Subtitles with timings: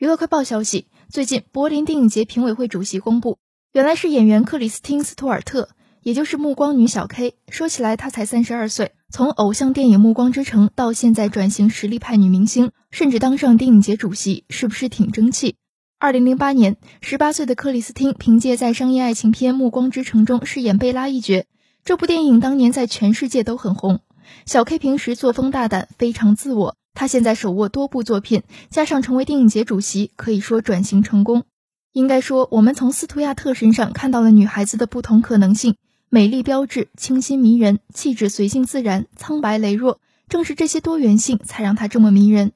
[0.00, 3.36] 娱乐快报消息：最近，柏林电影节评委会主席公布，
[3.74, 5.68] 原来是演员克里斯汀·斯图尔特，
[6.02, 7.34] 也就是暮光女小 K。
[7.50, 15.56] 说起来，她才三十二岁，从偶像电影《暮光之城》到现在转型实力派女明星，甚至当上电影节主席，是不是挺争气？
[15.98, 21.44] 二零零八年，十八岁的克里斯汀凭借在商业爱情片《暮光之城》中饰演贝拉一角，
[21.84, 24.00] 这部电影当年在全世界都很红。
[24.46, 26.76] 小 K 平时作风大胆，非常自我。
[26.94, 31.44] 他现在手握多部作品，加上成为电影节主席，可以说转型成功。
[31.92, 35.76] 应该说，我们从斯图亚特身上看到了女孩子的不同可能性：
[36.08, 40.00] 美丽标志、清新迷人、气质随性自然、苍白羸弱。
[40.28, 42.52] 正是这些多元性，才让她这么迷人。